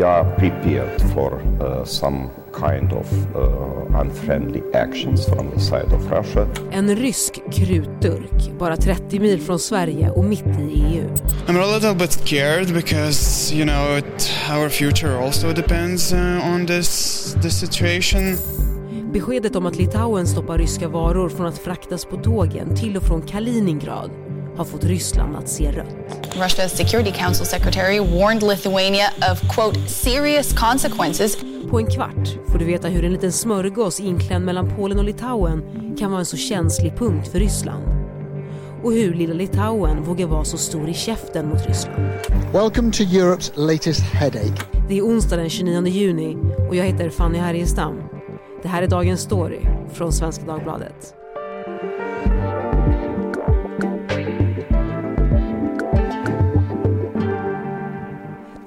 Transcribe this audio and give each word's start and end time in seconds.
are 0.00 0.24
prepared 0.38 1.02
for 1.12 1.42
uh, 1.60 1.84
some 1.84 2.30
kind 2.52 2.92
of 2.92 3.36
uh, 3.36 4.00
unfriendly 4.00 4.62
actions 4.74 5.28
from 5.28 5.50
the 5.50 5.60
side 5.60 5.92
of 5.92 6.10
Russia. 6.10 6.46
En 6.70 6.96
rysk 6.96 7.40
krutdurk, 7.50 8.58
bara 8.58 8.76
30 8.76 9.20
mil 9.20 9.40
från 9.40 9.58
Sverige 9.58 10.10
och 10.10 10.24
mitt 10.24 10.46
i 10.46 10.62
EU. 10.62 11.04
I'm 11.46 11.56
a 11.56 11.74
little 11.74 11.94
bit 11.94 12.12
scared 12.12 12.74
because 12.74 13.54
you 13.54 13.64
know 13.64 13.98
it, 13.98 14.32
our 14.50 14.68
future 14.68 15.24
also 15.24 15.52
depends 15.52 16.12
uh, 16.12 16.54
on 16.54 16.66
this 16.66 17.36
this 17.42 17.60
situation. 17.60 18.36
Beskedet 19.12 19.56
om 19.56 19.66
att 19.66 19.76
Litauen 19.76 20.26
stoppar 20.26 20.58
ryska 20.58 20.88
varor 20.88 21.28
från 21.28 21.46
att 21.46 21.58
fraktas 21.58 22.04
på 22.04 22.16
tågen 22.16 22.74
till 22.76 22.96
och 22.96 23.02
från 23.02 23.22
Kaliningrad 23.22 24.10
har 24.56 24.64
fått 24.64 24.84
Ryssland 24.84 25.36
att 25.36 25.48
se 25.48 25.70
rött. 25.72 25.96
Russia's 26.34 26.68
Security 26.68 27.12
Council 27.12 27.46
Secretary 27.46 27.98
warned 27.98 28.42
Lithuania 28.42 29.06
of, 29.32 29.54
quote, 29.54 29.80
serious 29.88 30.52
consequences. 30.52 31.36
På 31.70 31.78
en 31.78 31.86
kvart 31.86 32.28
får 32.48 32.58
du 32.58 32.64
veta 32.64 32.88
hur 32.88 33.04
en 33.04 33.12
liten 33.12 33.32
smörgås 33.32 34.00
inklämd 34.00 34.44
mellan 34.44 34.76
Polen 34.76 34.98
och 34.98 35.04
Litauen 35.04 35.62
kan 35.98 36.10
vara 36.10 36.20
en 36.20 36.26
så 36.26 36.36
känslig 36.36 36.96
punkt 36.96 37.28
för 37.28 37.38
Ryssland. 37.38 37.84
Och 38.82 38.92
hur 38.92 39.14
lilla 39.14 39.34
Litauen 39.34 40.02
vågar 40.02 40.26
vara 40.26 40.44
så 40.44 40.56
stor 40.56 40.88
i 40.88 40.94
käften 40.94 41.48
mot 41.48 41.66
Ryssland. 41.66 42.02
Welcome 42.52 42.92
to 42.92 43.02
Europe's 43.02 43.52
latest 43.54 44.00
headache. 44.00 44.62
Det 44.88 44.98
är 44.98 45.02
onsdag 45.02 45.36
den 45.36 45.50
29 45.50 45.86
juni 45.86 46.36
och 46.68 46.76
jag 46.76 46.84
heter 46.84 47.10
Fanny 47.10 47.38
Härgestam. 47.38 48.02
Det 48.62 48.68
här 48.68 48.82
är 48.82 48.86
dagens 48.86 49.20
story 49.20 49.60
från 49.92 50.12
Svenska 50.12 50.44
Dagbladet. 50.44 51.21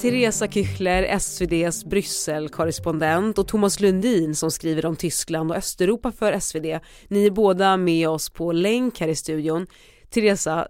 Teresa 0.05 0.47
Küchler, 0.47 1.03
SVDs 1.03 1.85
Brysselkorrespondent 1.85 3.37
och 3.37 3.47
Thomas 3.47 3.79
Lundin 3.79 4.35
som 4.35 4.51
skriver 4.51 4.85
om 4.85 4.95
Tyskland 4.95 5.51
och 5.51 5.57
Östeuropa 5.57 6.11
för 6.11 6.39
SvD. 6.39 6.79
Ni 7.07 7.25
är 7.25 7.31
båda 7.31 7.77
med 7.77 8.09
oss 8.09 8.29
på 8.29 8.51
länk 8.51 8.99
här 8.99 9.07
i 9.07 9.15
studion. 9.15 9.67
Teresa, 10.09 10.67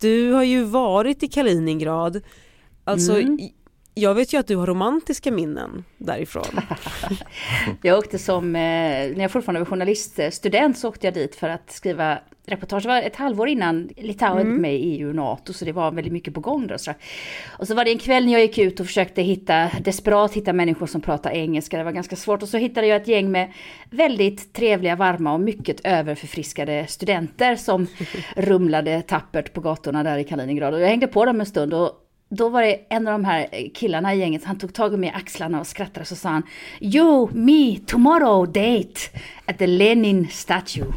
du 0.00 0.32
har 0.32 0.42
ju 0.42 0.64
varit 0.64 1.22
i 1.22 1.28
Kaliningrad. 1.28 2.20
Alltså, 2.84 3.20
mm. 3.20 3.38
jag 3.94 4.14
vet 4.14 4.32
ju 4.32 4.38
att 4.38 4.46
du 4.46 4.56
har 4.56 4.66
romantiska 4.66 5.32
minnen 5.32 5.84
därifrån. 5.98 6.60
jag 7.82 7.98
åkte 7.98 8.18
som, 8.18 8.56
eh, 8.56 8.60
när 8.60 9.20
jag 9.20 9.30
fortfarande 9.30 9.60
var 9.60 9.66
journaliststudent 9.66 10.78
så 10.78 10.88
åkte 10.88 11.06
jag 11.06 11.14
dit 11.14 11.34
för 11.34 11.48
att 11.48 11.72
skriva 11.72 12.18
reportage. 12.46 12.82
Det 12.82 12.88
var 12.88 13.02
ett 13.02 13.16
halvår 13.16 13.48
innan 13.48 13.88
Litauen 13.96 14.46
mm. 14.46 14.62
med 14.62 14.74
i 14.74 14.78
EU 14.78 15.08
och 15.08 15.14
NATO, 15.14 15.52
så 15.52 15.64
det 15.64 15.72
var 15.72 15.90
väldigt 15.90 16.12
mycket 16.12 16.34
på 16.34 16.40
gång 16.40 16.66
då. 16.66 16.78
Så. 16.78 16.92
Och 17.58 17.66
så 17.66 17.74
var 17.74 17.84
det 17.84 17.90
en 17.90 17.98
kväll 17.98 18.24
när 18.24 18.32
jag 18.32 18.42
gick 18.42 18.58
ut 18.58 18.80
och 18.80 18.86
försökte 18.86 19.22
hitta, 19.22 19.70
desperat 19.80 20.32
hitta 20.32 20.52
människor 20.52 20.86
som 20.86 21.00
pratar 21.00 21.30
engelska. 21.30 21.78
Det 21.78 21.84
var 21.84 21.92
ganska 21.92 22.16
svårt. 22.16 22.42
Och 22.42 22.48
så 22.48 22.56
hittade 22.56 22.86
jag 22.86 23.02
ett 23.02 23.08
gäng 23.08 23.30
med 23.30 23.52
väldigt 23.90 24.52
trevliga, 24.52 24.96
varma 24.96 25.32
och 25.34 25.40
mycket 25.40 25.80
överförfriskade 25.84 26.86
studenter 26.88 27.56
som 27.56 27.86
rumlade 28.36 29.02
tappert 29.02 29.52
på 29.52 29.60
gatorna 29.60 30.02
där 30.02 30.18
i 30.18 30.24
Kaliningrad. 30.24 30.74
Och 30.74 30.80
jag 30.80 30.88
hängde 30.88 31.06
på 31.06 31.24
dem 31.24 31.40
en 31.40 31.46
stund 31.46 31.74
och 31.74 32.05
då 32.28 32.48
var 32.48 32.62
det 32.62 32.80
en 32.88 33.06
av 33.06 33.12
de 33.12 33.24
här 33.24 33.68
killarna 33.74 34.14
i 34.14 34.18
gänget, 34.18 34.44
han 34.44 34.58
tog 34.58 34.74
tag 34.74 34.94
i 34.94 34.96
mig 34.96 35.08
i 35.08 35.12
axlarna 35.12 35.60
och 35.60 35.66
skrattade 35.66 36.06
så 36.06 36.16
sa 36.16 36.28
han 36.28 36.42
You, 36.80 37.28
me, 37.32 37.78
tomorrow 37.86 38.46
date 38.46 39.00
at 39.46 39.58
the 39.58 39.66
Lenin 39.66 40.28
statue. 40.30 40.86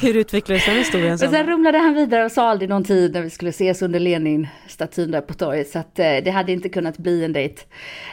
Hur 0.00 0.16
utvecklades 0.16 0.66
den 0.66 0.76
historien 0.76 1.18
sen? 1.18 1.30
sen 1.30 1.46
rumlade 1.46 1.78
han 1.78 1.94
vidare 1.94 2.24
och 2.24 2.32
sa 2.32 2.48
aldrig 2.48 2.68
någon 2.68 2.84
tid 2.84 3.12
när 3.12 3.22
vi 3.22 3.30
skulle 3.30 3.50
ses 3.50 3.82
under 3.82 4.00
Lenin-statyn 4.00 5.10
där 5.10 5.20
på 5.20 5.34
torget. 5.34 5.68
Så 5.68 5.78
att 5.78 5.98
eh, 5.98 6.16
det 6.24 6.30
hade 6.30 6.52
inte 6.52 6.68
kunnat 6.68 6.98
bli 6.98 7.24
en 7.24 7.32
dejt. 7.32 7.62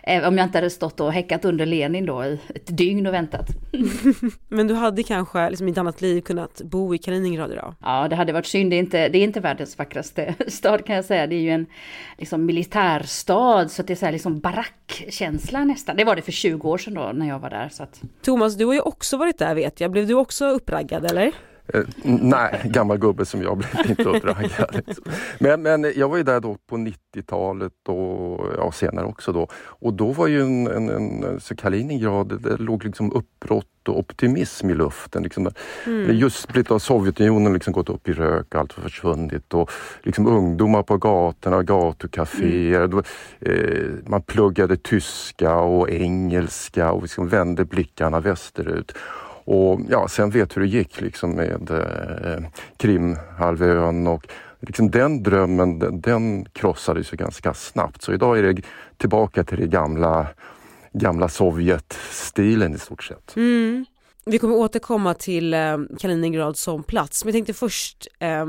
Eh, 0.03 0.27
om 0.27 0.37
jag 0.37 0.45
inte 0.47 0.57
hade 0.57 0.69
stått 0.69 0.99
och 0.99 1.13
häckat 1.13 1.45
under 1.45 1.65
Lenin 1.65 2.05
då 2.05 2.25
i 2.25 2.39
ett 2.55 2.77
dygn 2.77 3.07
och 3.07 3.13
väntat. 3.13 3.47
Men 4.47 4.67
du 4.67 4.73
hade 4.73 5.03
kanske 5.03 5.49
liksom 5.49 5.67
i 5.67 5.71
ett 5.71 5.77
annat 5.77 6.01
liv 6.01 6.21
kunnat 6.21 6.61
bo 6.61 6.95
i 6.95 6.97
Kaliningrad 6.97 7.51
idag? 7.51 7.75
Ja, 7.81 8.07
det 8.07 8.15
hade 8.15 8.33
varit 8.33 8.45
synd. 8.45 8.71
Det 8.71 8.75
är 8.75 8.79
inte, 8.79 9.09
det 9.09 9.17
är 9.17 9.23
inte 9.23 9.39
världens 9.39 9.77
vackraste 9.77 10.30
stad 10.47 10.85
kan 10.85 10.95
jag 10.95 11.05
säga. 11.05 11.27
Det 11.27 11.35
är 11.35 11.41
ju 11.41 11.49
en 11.49 11.65
liksom, 12.17 12.45
militärstad 12.45 13.67
så 13.69 13.81
att 13.81 13.87
det 13.87 13.93
är 13.93 13.95
så 13.95 14.05
här 14.05 14.13
liksom 14.13 14.39
barackkänsla 14.39 15.65
nästan. 15.65 15.95
Det 15.95 16.03
var 16.03 16.15
det 16.15 16.21
för 16.21 16.31
20 16.31 16.69
år 16.69 16.77
sedan 16.77 16.93
då 16.93 17.11
när 17.13 17.27
jag 17.27 17.39
var 17.39 17.49
där. 17.49 17.69
Så 17.69 17.83
att... 17.83 18.01
Thomas, 18.21 18.55
du 18.55 18.65
har 18.65 18.73
ju 18.73 18.81
också 18.81 19.17
varit 19.17 19.37
där 19.37 19.55
vet 19.55 19.81
jag. 19.81 19.91
Blev 19.91 20.07
du 20.07 20.13
också 20.13 20.45
uppraggad 20.45 21.05
eller? 21.05 21.31
Eh, 21.67 21.83
nej, 22.03 22.61
gammal 22.63 22.97
gubbe 22.97 23.25
som 23.25 23.41
jag 23.41 23.57
blev 23.57 23.89
inte 23.89 24.03
uppraggad. 24.03 24.81
Men, 25.39 25.61
men 25.61 25.93
jag 25.95 26.09
var 26.09 26.17
ju 26.17 26.23
där 26.23 26.39
då 26.39 26.57
på 26.67 26.77
90-talet 26.77 27.73
och 27.87 28.47
ja, 28.57 28.71
senare 28.71 29.05
också 29.05 29.31
då. 29.31 29.47
Och 29.53 29.93
då 29.93 30.11
var 30.11 30.27
ju 30.27 30.41
en, 30.41 30.67
en, 30.67 30.89
en 30.89 31.39
så 31.39 31.55
Kaliningrad, 31.55 32.41
det 32.41 32.57
låg 32.57 32.83
liksom 32.83 33.11
uppbrott 33.11 33.87
och 33.87 33.99
optimism 33.99 34.69
i 34.69 34.73
luften. 34.73 35.23
Liksom. 35.23 35.49
Mm. 35.85 36.17
Just 36.17 36.47
blivit 36.47 36.71
av 36.71 36.79
Sovjetunionen 36.79 37.53
liksom 37.53 37.73
gått 37.73 37.89
upp 37.89 38.09
i 38.09 38.13
rök, 38.13 38.55
allt 38.55 38.77
var 38.77 38.83
försvunnit 38.83 39.53
och 39.53 39.71
liksom 40.03 40.27
ungdomar 40.27 40.83
på 40.83 40.97
gatorna, 40.97 41.63
gatukaféer. 41.63 42.83
Mm. 42.83 43.03
Eh, 43.39 44.09
man 44.09 44.21
pluggade 44.21 44.77
tyska 44.77 45.55
och 45.55 45.89
engelska 45.89 46.91
och 46.91 47.01
liksom 47.01 47.27
vände 47.27 47.65
blickarna 47.65 48.19
västerut. 48.19 48.93
Och 49.51 49.79
ja, 49.89 50.07
sen 50.07 50.29
vet 50.29 50.57
hur 50.57 50.61
det 50.61 50.67
gick 50.67 51.01
liksom 51.01 51.31
med 51.31 51.71
eh, 51.71 52.49
Krimhalvön 52.77 54.07
och 54.07 54.27
liksom 54.59 54.91
den 54.91 55.23
drömmen 55.23 55.79
den, 55.79 56.01
den 56.01 56.45
krossades 56.45 57.13
ju 57.13 57.17
ganska 57.17 57.53
snabbt. 57.53 58.01
Så 58.01 58.13
idag 58.13 58.39
är 58.39 58.43
det 58.43 58.61
tillbaka 58.97 59.43
till 59.43 59.59
det 59.59 59.67
gamla, 59.67 60.27
gamla 60.93 61.29
Sovjetstilen 61.29 62.75
i 62.75 62.79
stort 62.79 63.03
sett. 63.03 63.35
Mm. 63.35 63.85
Vi 64.25 64.39
kommer 64.39 64.55
återkomma 64.55 65.13
till 65.13 65.53
eh, 65.53 65.77
Kaliningrad 65.99 66.57
som 66.57 66.83
plats, 66.83 67.25
men 67.25 67.29
jag 67.29 67.35
tänkte 67.35 67.53
först 67.53 68.07
eh, 68.19 68.45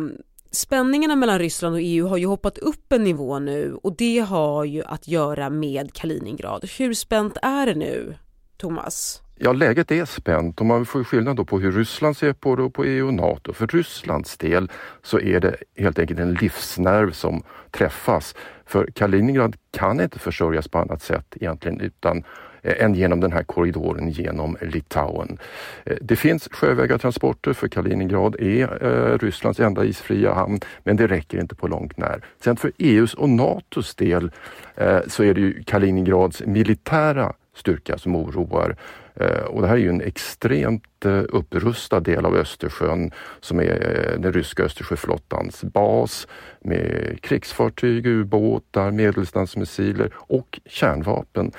Spänningarna 0.51 1.17
mellan 1.17 1.39
Ryssland 1.39 1.75
och 1.75 1.81
EU 1.83 2.07
har 2.07 2.17
ju 2.17 2.27
hoppat 2.27 2.59
upp 2.59 2.93
en 2.93 3.05
nivå 3.05 3.39
nu 3.39 3.79
och 3.83 3.97
det 3.97 4.19
har 4.19 4.65
ju 4.65 4.83
att 4.85 5.09
göra 5.09 5.51
med 5.51 5.93
Kaliningrad. 5.93 6.71
Hur 6.79 6.95
spänt 6.95 7.37
är 7.43 7.67
det 7.67 7.75
nu, 7.75 8.15
Thomas? 8.57 9.22
Ja, 9.45 9.53
läget 9.53 9.91
är 9.91 10.05
spänt 10.05 10.61
och 10.61 10.67
man 10.67 10.87
får 10.87 11.05
skillnad 11.05 11.37
då 11.37 11.45
på 11.45 11.59
hur 11.59 11.73
Ryssland 11.73 12.17
ser 12.17 12.33
på 12.33 12.57
det 12.57 12.63
och 12.63 12.75
på 12.75 12.85
EU 12.85 13.07
och 13.07 13.15
NATO. 13.15 13.53
För 13.53 13.67
Rysslands 13.67 14.37
del 14.37 14.71
så 15.03 15.21
är 15.21 15.41
det 15.41 15.57
helt 15.77 15.99
enkelt 15.99 16.21
en 16.21 16.35
livsnerv 16.35 17.11
som 17.11 17.43
träffas. 17.71 18.35
För 18.67 18.87
Kaliningrad 18.87 19.57
kan 19.71 20.01
inte 20.01 20.19
försörjas 20.19 20.69
på 20.69 20.79
annat 20.79 21.03
sätt 21.03 21.27
egentligen 21.41 21.81
utan 21.81 22.25
eh, 22.63 22.85
än 22.85 22.95
genom 22.95 23.21
den 23.21 23.33
här 23.33 23.43
korridoren 23.43 24.11
genom 24.11 24.57
Litauen. 24.61 25.39
Eh, 25.85 25.97
det 26.01 26.17
finns 26.17 26.49
sjövägartransporter 26.53 27.53
för 27.53 27.69
Kaliningrad 27.69 28.37
är 28.41 28.85
eh, 28.85 29.19
Rysslands 29.19 29.61
enda 29.61 29.85
isfria 29.85 30.35
hamn, 30.35 30.61
men 30.85 30.97
det 30.97 31.07
räcker 31.07 31.41
inte 31.41 31.55
på 31.55 31.67
långt 31.67 31.97
när. 31.97 32.21
Sen 32.45 32.57
för 32.57 32.73
EUs 32.79 33.15
och 33.15 33.29
NATOs 33.29 33.95
del 33.95 34.31
eh, 34.77 35.01
så 35.07 35.25
är 35.25 35.35
det 35.35 35.41
ju 35.41 35.63
Kaliningrads 35.63 36.43
militära 36.47 37.33
styrka 37.55 37.99
som 37.99 38.17
oroar. 38.17 38.77
Eh, 39.15 39.45
och 39.45 39.62
det 39.62 39.69
här 39.69 39.75
är 39.75 39.81
ju 39.81 39.89
en 39.89 40.00
extremt 40.00 41.05
eh, 41.05 41.23
upprustad 41.28 42.00
del 42.00 42.27
av 42.27 42.37
Östersjön 42.37 43.11
som 43.41 43.61
är 43.61 44.11
eh, 44.15 44.21
den 44.21 44.33
ryska 44.33 44.62
Östersjöflottans 44.62 45.65
bas 45.65 46.28
med 46.61 47.19
krigsfartyg, 47.21 48.06
ubåtar, 48.06 48.91
medeldistansmissiler 48.91 50.11
och 50.15 50.61
kärnvapen 50.67 51.53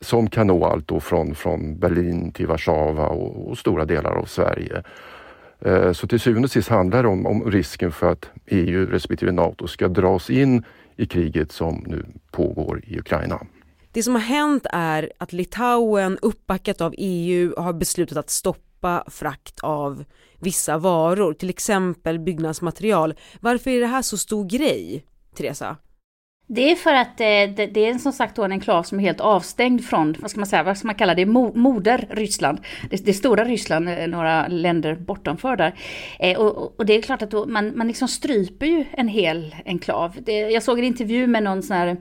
som 0.00 0.30
kan 0.30 0.46
nå 0.46 0.64
allt 0.64 0.88
då 0.88 1.00
från, 1.00 1.34
från 1.34 1.78
Berlin 1.78 2.32
till 2.32 2.46
Warszawa 2.46 3.06
och, 3.06 3.50
och 3.50 3.58
stora 3.58 3.84
delar 3.84 4.14
av 4.14 4.24
Sverige. 4.24 4.82
Så 5.92 6.06
till 6.06 6.20
syvende 6.20 6.46
och 6.46 6.50
sist 6.50 6.68
handlar 6.68 7.02
det 7.02 7.08
om, 7.08 7.26
om 7.26 7.50
risken 7.50 7.92
för 7.92 8.12
att 8.12 8.30
EU 8.46 8.86
respektive 8.86 9.32
NATO 9.32 9.66
ska 9.66 9.88
dras 9.88 10.30
in 10.30 10.64
i 10.96 11.06
kriget 11.06 11.52
som 11.52 11.84
nu 11.86 12.04
pågår 12.30 12.80
i 12.86 12.98
Ukraina. 12.98 13.40
Det 13.92 14.02
som 14.02 14.14
har 14.14 14.22
hänt 14.22 14.66
är 14.70 15.12
att 15.18 15.32
Litauen 15.32 16.18
uppbackat 16.22 16.80
av 16.80 16.94
EU 16.98 17.54
har 17.56 17.72
beslutat 17.72 18.18
att 18.18 18.30
stoppa 18.30 19.04
frakt 19.06 19.60
av 19.60 20.04
vissa 20.38 20.78
varor, 20.78 21.34
till 21.34 21.50
exempel 21.50 22.18
byggnadsmaterial. 22.18 23.14
Varför 23.40 23.70
är 23.70 23.80
det 23.80 23.86
här 23.86 24.02
så 24.02 24.18
stor 24.18 24.44
grej, 24.44 25.04
Teresa? 25.36 25.76
Det 26.52 26.70
är 26.70 26.76
för 26.76 26.94
att 26.94 27.20
eh, 27.20 27.66
det, 27.72 27.86
är 27.86 27.98
som 27.98 28.12
sagt 28.12 28.36
då 28.36 28.44
en 28.44 28.52
enklav 28.52 28.82
som 28.82 28.98
är 28.98 29.02
helt 29.02 29.20
avstängd 29.20 29.84
från, 29.84 30.16
vad 30.18 30.30
ska 30.30 30.40
man 30.40 30.46
säga, 30.46 30.62
vad 30.62 30.78
ska 30.78 30.86
man 30.86 30.94
kalla 30.94 31.14
det, 31.14 31.26
moder 31.26 32.08
Ryssland. 32.10 32.58
Det, 32.90 33.04
det 33.04 33.12
stora 33.12 33.44
Ryssland, 33.44 33.88
eh, 33.88 34.06
några 34.06 34.48
länder 34.48 34.94
bortanför 34.94 35.56
där. 35.56 35.74
Eh, 36.18 36.38
och, 36.38 36.78
och, 36.78 36.86
det 36.86 36.92
är 36.92 37.02
klart 37.02 37.22
att 37.22 37.30
då, 37.30 37.46
man, 37.46 37.78
man 37.78 37.88
liksom 37.88 38.08
stryper 38.08 38.66
ju 38.66 38.84
en 38.92 39.08
hel 39.08 39.54
enklav. 39.64 40.16
Det, 40.22 40.32
jag 40.32 40.62
såg 40.62 40.78
en 40.78 40.84
intervju 40.84 41.26
med 41.26 41.42
någon 41.42 41.62
sån 41.62 41.76
här, 41.76 41.96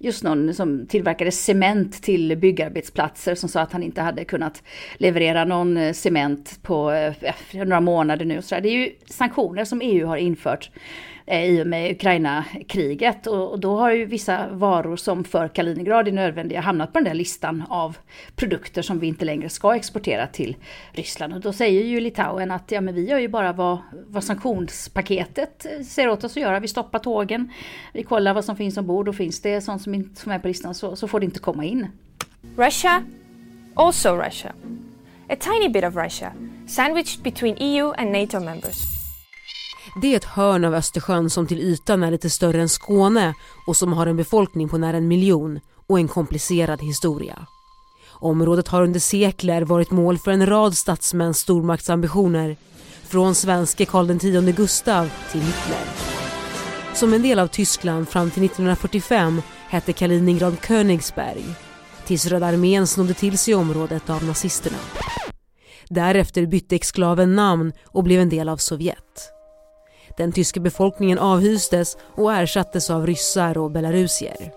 just 0.00 0.24
någon 0.24 0.54
som 0.54 0.86
tillverkade 0.86 1.32
cement 1.32 2.02
till 2.02 2.36
byggarbetsplatser 2.36 3.34
som 3.34 3.48
sa 3.48 3.60
att 3.60 3.72
han 3.72 3.82
inte 3.82 4.00
hade 4.00 4.24
kunnat 4.24 4.62
leverera 4.96 5.44
någon 5.44 5.76
eh, 5.76 5.92
cement 5.92 6.58
på 6.62 6.92
eh, 6.92 7.14
några 7.52 7.80
månader 7.80 8.24
nu. 8.24 8.42
Så 8.42 8.60
det 8.60 8.68
är 8.68 8.72
ju 8.72 8.92
sanktioner 9.06 9.64
som 9.64 9.80
EU 9.80 10.06
har 10.06 10.16
infört 10.16 10.70
eh, 11.26 11.44
i 11.44 11.62
och 11.62 11.66
med 11.66 11.90
Ukraina-kriget. 11.90 13.26
Och, 13.26 13.50
och, 13.50 13.60
då 13.60 13.76
har 13.78 13.90
ju 13.92 14.04
vissa 14.04 14.48
varor 14.50 14.96
som 14.96 15.24
för 15.24 15.48
Kaliningrad 15.48 16.08
är 16.08 16.12
nödvändiga 16.12 16.60
hamnat 16.60 16.92
på 16.92 16.98
den 16.98 17.04
där 17.04 17.14
listan 17.14 17.64
av 17.68 17.96
produkter 18.36 18.82
som 18.82 18.98
vi 18.98 19.06
inte 19.06 19.24
längre 19.24 19.48
ska 19.48 19.76
exportera 19.76 20.26
till 20.26 20.56
Ryssland. 20.92 21.34
Och 21.34 21.40
då 21.40 21.52
säger 21.52 21.84
ju 21.84 22.00
Litauen 22.00 22.50
att 22.50 22.70
ja, 22.70 22.80
men 22.80 22.94
vi 22.94 23.08
gör 23.08 23.18
ju 23.18 23.28
bara 23.28 23.52
vad, 23.52 23.78
vad 24.06 24.24
sanktionspaketet 24.24 25.66
eh, 25.66 25.84
säger 25.84 26.08
åt 26.08 26.24
oss 26.24 26.32
att 26.32 26.42
göra. 26.42 26.60
Vi 26.60 26.68
stoppar 26.68 26.98
tågen, 26.98 27.52
vi 27.92 28.02
kollar 28.02 28.34
vad 28.34 28.44
som 28.44 28.56
finns 28.56 28.76
ombord 28.76 29.08
och 29.08 29.16
finns 29.16 29.42
det 29.42 29.60
sånt 29.60 29.82
som, 29.82 29.89
inte, 29.94 30.20
som 30.20 30.32
är 30.32 30.38
på 30.38 30.48
listan 30.48 30.74
så, 30.74 30.96
så 30.96 31.08
får 31.08 31.20
det 31.20 31.26
inte 31.26 31.40
komma 31.40 31.64
in. 31.64 31.86
Russia, 32.56 33.04
also 33.74 34.16
Russia. 34.16 34.52
A 35.28 35.36
tiny 35.40 35.68
bit 35.68 35.84
of 35.84 35.96
Russia, 35.96 36.32
sandwiched 36.66 37.22
between 37.22 37.56
EU 37.58 37.92
and 37.98 38.12
NATO 38.12 38.40
members. 38.40 39.00
Det 40.02 40.12
är 40.12 40.16
ett 40.16 40.24
hörn 40.24 40.64
av 40.64 40.74
Östersjön 40.74 41.30
som 41.30 41.46
till 41.46 41.60
ytan 41.60 42.02
är 42.02 42.10
lite 42.10 42.30
större 42.30 42.60
än 42.60 42.68
Skåne 42.68 43.34
och 43.66 43.76
som 43.76 43.92
har 43.92 44.06
en 44.06 44.16
befolkning 44.16 44.68
på 44.68 44.78
nära 44.78 44.96
en 44.96 45.08
miljon 45.08 45.60
och 45.86 45.98
en 45.98 46.08
komplicerad 46.08 46.82
historia. 46.82 47.46
Området 48.12 48.68
har 48.68 48.82
under 48.82 49.00
sekler 49.00 49.62
varit 49.62 49.90
mål 49.90 50.18
för 50.18 50.30
en 50.30 50.46
rad 50.46 50.76
statsmäns 50.76 51.38
stormaktsambitioner 51.38 52.56
från 53.04 53.34
svenske 53.34 53.84
Karl 53.84 54.10
X 54.10 54.56
Gustav 54.56 55.10
till 55.32 55.40
Hitler. 55.40 55.84
Som 56.94 57.12
en 57.12 57.22
del 57.22 57.38
av 57.38 57.46
Tyskland 57.46 58.08
fram 58.08 58.30
till 58.30 58.44
1945 58.44 59.42
hette 59.70 59.92
Kaliningrad 59.92 60.56
Königsberg 60.66 61.44
tills 62.06 62.26
Röda 62.26 62.46
armén 62.46 62.86
snodde 62.86 63.14
till 63.14 63.38
sig 63.38 63.54
området 63.54 64.10
av 64.10 64.24
nazisterna. 64.24 64.76
Därefter 65.88 66.46
bytte 66.46 66.74
exklaven 66.74 67.36
namn 67.36 67.72
och 67.86 68.04
blev 68.04 68.20
en 68.20 68.28
del 68.28 68.48
av 68.48 68.56
Sovjet. 68.56 69.32
Den 70.16 70.32
tyska 70.32 70.60
befolkningen 70.60 71.18
avhystes 71.18 71.96
och 72.16 72.32
ersattes 72.32 72.90
av 72.90 73.06
ryssar 73.06 73.58
och 73.58 73.70
belarusier. 73.70 74.52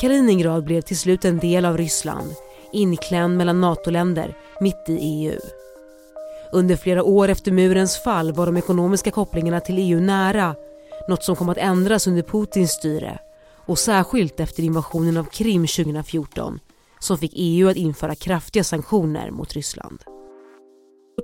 Kaliningrad 0.00 0.64
blev 0.64 0.80
till 0.80 0.98
slut 0.98 1.24
en 1.24 1.38
del 1.38 1.64
av 1.64 1.76
Ryssland, 1.78 2.34
inklämd 2.72 3.36
mellan 3.36 3.60
NATO-länder, 3.60 4.36
mitt 4.60 4.84
i 4.88 4.98
EU. 5.00 5.40
Under 6.52 6.76
flera 6.76 7.02
år 7.02 7.28
efter 7.28 7.52
murens 7.52 8.02
fall 8.02 8.32
var 8.32 8.46
de 8.46 8.56
ekonomiska 8.56 9.10
kopplingarna 9.10 9.60
till 9.60 9.78
EU 9.78 10.00
nära, 10.00 10.54
något 11.08 11.24
som 11.24 11.36
kom 11.36 11.48
att 11.48 11.58
ändras 11.58 12.06
under 12.06 12.22
Putins 12.22 12.70
styre 12.70 13.18
och 13.68 13.78
särskilt 13.78 14.40
efter 14.40 14.62
invasionen 14.62 15.16
av 15.16 15.24
Krim 15.24 15.66
2014 15.66 16.60
som 16.98 17.18
fick 17.18 17.32
EU 17.34 17.68
att 17.68 17.76
införa 17.76 18.14
kraftiga 18.14 18.64
sanktioner 18.64 19.30
mot 19.30 19.52
Ryssland. 19.52 20.02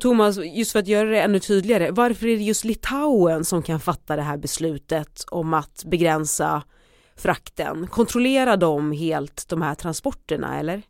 Thomas, 0.00 0.38
just 0.38 0.72
för 0.72 0.78
att 0.78 0.88
göra 0.88 1.10
det 1.10 1.20
ännu 1.20 1.38
tydligare, 1.38 1.90
varför 1.90 2.26
är 2.26 2.36
det 2.36 2.42
just 2.42 2.64
Litauen 2.64 3.44
som 3.44 3.62
kan 3.62 3.80
fatta 3.80 4.16
det 4.16 4.22
här 4.22 4.36
beslutet 4.36 5.24
om 5.30 5.54
att 5.54 5.84
begränsa 5.86 6.62
frakten? 7.16 7.86
Kontrollerar 7.86 8.56
de 8.56 8.92
helt 8.92 9.48
de 9.48 9.62
här 9.62 9.74
transporterna 9.74 10.58
eller? 10.58 10.82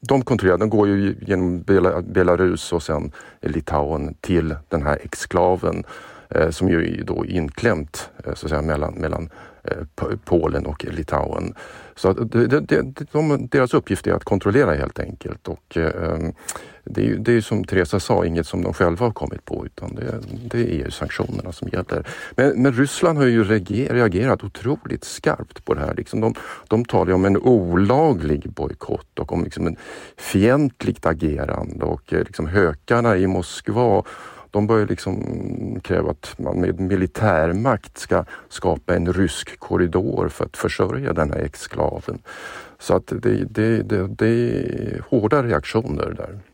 De 0.00 0.22
kontrollerar, 0.22 0.58
de 0.58 0.70
går 0.70 0.88
ju 0.88 1.16
genom 1.26 1.62
Belarus 2.02 2.72
och 2.72 2.82
sen 2.82 3.12
Litauen 3.42 4.14
till 4.20 4.56
den 4.68 4.82
här 4.82 4.98
exklaven 5.02 5.84
eh, 6.30 6.50
som 6.50 6.68
ju 6.68 7.00
är 7.00 7.04
då 7.04 7.26
inklämt 7.26 8.10
eh, 8.24 8.34
så 8.34 8.46
att 8.46 8.50
säga, 8.50 8.62
mellan, 8.62 8.94
mellan 8.94 9.30
Eh, 9.64 10.16
Polen 10.24 10.66
och 10.66 10.84
Litauen. 10.84 11.54
Så 11.96 12.08
att 12.08 12.30
det, 12.30 12.60
det, 12.60 13.12
de, 13.12 13.48
deras 13.50 13.74
uppgift 13.74 14.06
är 14.06 14.12
att 14.12 14.24
kontrollera 14.24 14.74
helt 14.74 14.98
enkelt 14.98 15.48
och 15.48 15.76
eh, 15.76 16.14
mm, 16.14 16.32
det 16.84 17.00
är 17.00 17.04
ju 17.04 17.18
det 17.18 17.32
är 17.32 17.40
som 17.40 17.64
Teresa 17.64 18.00
sa, 18.00 18.24
inget 18.24 18.46
som 18.46 18.62
de 18.62 18.74
själva 18.74 19.06
har 19.06 19.12
kommit 19.12 19.44
på 19.44 19.66
utan 19.66 19.94
det, 19.94 20.20
det 20.50 20.58
är 20.58 20.64
EU-sanktionerna 20.64 21.52
som 21.52 21.68
gäller. 21.68 22.06
Men, 22.36 22.62
men, 22.62 22.72
Ryssland 22.72 23.18
har 23.18 23.24
ju 23.24 23.44
reagerat 23.44 24.44
otroligt 24.44 25.04
skarpt 25.04 25.64
på 25.64 25.74
det 25.74 25.80
här. 25.80 25.94
Liksom 25.94 26.20
de, 26.20 26.34
de 26.68 26.84
talar 26.84 27.12
om 27.12 27.24
en 27.24 27.36
olaglig 27.36 28.50
bojkott 28.50 29.18
och 29.18 29.32
om 29.32 29.44
liksom 29.44 29.66
en 29.66 29.76
fientligt 30.16 31.06
agerande 31.06 31.84
och 31.84 32.12
eh, 32.12 32.18
liksom 32.18 32.46
hökarna 32.46 33.16
i 33.16 33.26
Moskva 33.26 34.02
de 34.54 34.66
börjar 34.66 34.86
liksom 34.86 35.80
kräva 35.84 36.10
att 36.10 36.38
man 36.38 36.60
med 36.60 36.80
militärmakt 36.80 37.98
ska 37.98 38.24
skapa 38.48 38.94
en 38.94 39.12
rysk 39.12 39.58
korridor 39.58 40.28
för 40.28 40.44
att 40.44 40.56
försörja 40.56 41.12
den 41.12 41.30
här 41.30 41.40
exklaven. 41.40 42.18
Så 42.78 42.96
att 42.96 43.06
det, 43.06 43.44
det, 43.50 43.82
det, 43.82 44.06
det 44.06 44.26
är 44.26 45.02
hårda 45.08 45.42
reaktioner 45.42 46.14
där. 46.16 46.53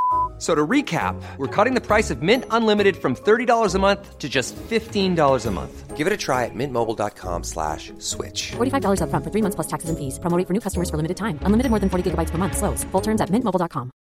So 0.41 0.55
to 0.55 0.65
recap, 0.65 1.21
we're 1.37 1.55
cutting 1.55 1.75
the 1.75 1.85
price 1.87 2.09
of 2.09 2.23
Mint 2.23 2.45
Unlimited 2.49 2.97
from 2.97 3.15
$30 3.15 3.75
a 3.75 3.79
month 3.79 4.17
to 4.17 4.27
just 4.27 4.55
$15 4.55 5.45
a 5.45 5.51
month. 5.51 5.95
Give 5.95 6.07
it 6.07 6.13
a 6.13 6.17
try 6.17 6.45
at 6.45 6.55
mintmobile.com 6.55 7.43
slash 7.43 7.93
switch. 7.99 8.53
$45 8.53 9.03
up 9.03 9.11
front 9.11 9.23
for 9.23 9.29
three 9.29 9.43
months 9.43 9.55
plus 9.55 9.67
taxes 9.67 9.89
and 9.91 9.99
fees. 9.99 10.17
Promoting 10.19 10.47
for 10.47 10.53
new 10.53 10.59
customers 10.59 10.89
for 10.89 10.97
limited 10.97 11.17
time. 11.17 11.37
Unlimited 11.45 11.69
more 11.69 11.79
than 11.79 11.89
40 11.89 12.09
gigabytes 12.09 12.31
per 12.31 12.39
month. 12.39 12.57
Slows. 12.57 12.83
Full 12.91 13.01
terms 13.01 13.21
at 13.21 13.29
mintmobile.com. 13.29 13.91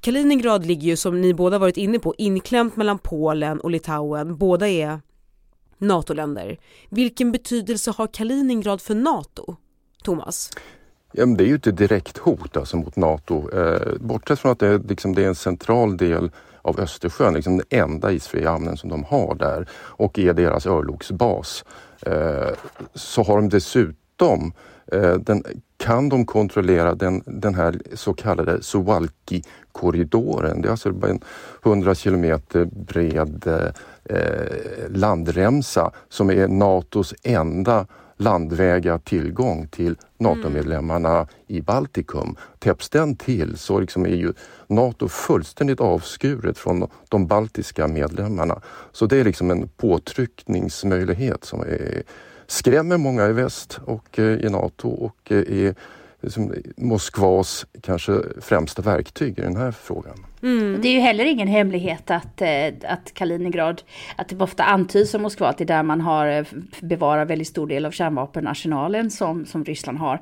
Kaliningrad 0.00 0.66
ligger 0.66 0.88
ju 0.88 0.96
som 0.96 1.20
ni 1.20 1.34
båda 1.34 1.58
varit 1.58 1.76
inne 1.76 1.98
på 1.98 2.14
inklämt 2.18 2.76
mellan 2.76 2.98
Polen 2.98 3.60
och 3.60 3.70
Litauen. 3.70 4.36
Båda 4.36 4.68
är 4.68 5.00
NATO-länder. 5.78 6.58
Vilken 6.90 7.32
betydelse 7.32 7.90
har 7.90 8.06
Kaliningrad 8.06 8.80
för 8.80 8.94
NATO? 8.94 9.56
Thomas? 10.04 10.50
Ja, 11.18 11.26
det 11.26 11.44
är 11.44 11.48
ju 11.48 11.54
ett 11.54 11.76
direkt 11.76 12.18
hot 12.18 12.56
alltså 12.56 12.76
mot 12.76 12.96
Nato. 12.96 13.58
Eh, 13.58 13.92
bortsett 14.00 14.38
från 14.38 14.52
att 14.52 14.58
det, 14.58 14.78
liksom, 14.78 15.14
det 15.14 15.24
är 15.24 15.28
en 15.28 15.34
central 15.34 15.96
del 15.96 16.30
av 16.62 16.80
Östersjön, 16.80 17.34
liksom 17.34 17.56
den 17.56 17.66
enda 17.70 18.12
isfria 18.12 18.50
hamnen 18.50 18.76
som 18.76 18.90
de 18.90 19.04
har 19.04 19.34
där 19.34 19.68
och 19.72 20.18
är 20.18 20.32
deras 20.32 20.66
örlogsbas. 20.66 21.64
Eh, 22.02 22.48
så 22.94 23.22
har 23.22 23.36
de 23.36 23.48
dessutom 23.48 24.52
eh, 24.92 25.14
den, 25.14 25.44
kan 25.76 26.08
de 26.08 26.26
kontrollera 26.26 26.94
den, 26.94 27.22
den 27.26 27.54
här 27.54 27.80
så 27.94 28.14
kallade 28.14 28.62
Suwalki-korridoren. 28.62 30.62
Det 30.62 30.68
är 30.68 30.70
alltså 30.70 30.88
en 30.88 31.20
100 31.64 31.94
kilometer 31.94 32.64
bred 32.64 33.46
eh, 33.46 33.68
eh, 34.16 34.88
landremsa 34.88 35.90
som 36.08 36.30
är 36.30 36.48
Natos 36.48 37.14
enda 37.22 37.86
landväga 38.16 38.98
tillgång 38.98 39.68
till 39.68 39.96
NATO-medlemmarna 40.18 41.16
mm. 41.16 41.28
i 41.46 41.60
Baltikum. 41.60 42.36
Täpps 42.58 42.88
den 42.88 43.16
till 43.16 43.56
så 43.58 43.80
liksom 43.80 44.06
är 44.06 44.16
ju 44.16 44.32
NATO 44.66 45.08
fullständigt 45.08 45.80
avskuret 45.80 46.58
från 46.58 46.88
de 47.08 47.26
baltiska 47.26 47.88
medlemmarna. 47.88 48.60
Så 48.92 49.06
det 49.06 49.16
är 49.16 49.24
liksom 49.24 49.50
en 49.50 49.68
påtryckningsmöjlighet 49.68 51.44
som 51.44 51.60
är, 51.60 52.02
skrämmer 52.46 52.96
många 52.96 53.26
i 53.26 53.32
väst 53.32 53.80
och 53.84 54.18
eh, 54.18 54.24
i 54.24 54.48
NATO 54.50 54.88
och 54.88 55.32
eh, 55.32 55.66
är 55.66 55.74
liksom 56.20 56.54
Moskvas 56.76 57.66
kanske 57.80 58.22
främsta 58.40 58.82
verktyg 58.82 59.38
i 59.38 59.42
den 59.42 59.56
här 59.56 59.70
frågan. 59.70 60.26
Mm. 60.42 60.80
Det 60.82 60.88
är 60.88 60.92
ju 60.92 61.00
heller 61.00 61.24
ingen 61.24 61.48
hemlighet 61.48 62.10
att, 62.10 62.42
eh, 62.42 62.68
att 62.88 63.14
Kaliningrad, 63.14 63.82
att 64.16 64.28
det 64.28 64.40
ofta 64.40 64.64
antyds 64.64 65.10
som 65.10 65.22
Moskva 65.22 65.48
att 65.48 65.58
det 65.58 65.64
är 65.64 65.66
där 65.66 65.82
man 65.82 66.00
har 66.00 66.26
eh, 66.26 66.44
bevarar 66.80 67.24
väldigt 67.24 67.48
stor 67.48 67.66
del 67.66 67.86
av 67.86 67.90
kärnvapenarsenalen 67.90 69.10
som, 69.10 69.46
som 69.46 69.64
Ryssland 69.64 69.98
har. 69.98 70.20